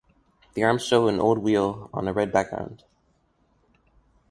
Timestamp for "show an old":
0.83-1.37